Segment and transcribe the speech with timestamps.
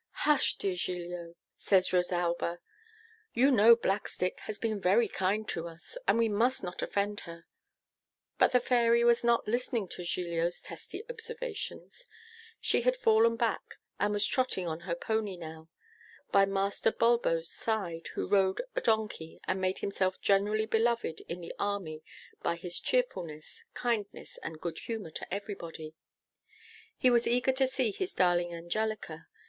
[0.23, 0.57] 'Hush!
[0.57, 2.59] dear Giglio,' says Rosalba.
[3.33, 7.45] 'You know Blackstick has been very kind to us, and we must not offend her.'
[8.39, 12.07] But the Fairy was not listening to Giglio's testy observations,
[12.59, 15.69] she had fallen back, and was trotting on her pony now,
[16.31, 21.53] by Master Bulbo's side, who rode a donkey, and made himself generally beloved in the
[21.59, 22.01] army
[22.41, 25.93] by his cheerfulness, kindness, and good humour to everybody.
[26.97, 29.27] He was eager to see his darling Angelica.